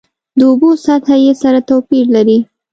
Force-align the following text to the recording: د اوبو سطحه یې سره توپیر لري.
د 0.37 0.39
اوبو 0.49 0.69
سطحه 0.85 1.17
یې 1.25 1.33
سره 1.43 1.59
توپیر 1.69 2.05
لري. 2.15 2.39